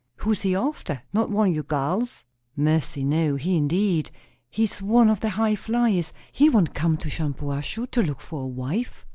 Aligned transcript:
"Who's 0.15 0.41
he 0.41 0.55
after? 0.55 1.03
Not 1.13 1.29
one 1.29 1.49
o' 1.49 1.51
your 1.51 1.61
gals?" 1.63 2.23
"Mercy, 2.55 3.03
no! 3.03 3.35
He, 3.35 3.55
indeed! 3.55 4.09
He's 4.49 4.81
one 4.81 5.11
of 5.11 5.19
the 5.19 5.29
high 5.29 5.55
flyers; 5.55 6.11
he 6.31 6.49
won't 6.49 6.73
come 6.73 6.97
to 6.97 7.07
Shampuashuh 7.07 7.85
to 7.91 8.01
look 8.01 8.19
for 8.19 8.45
a 8.45 8.47
wife. 8.47 9.05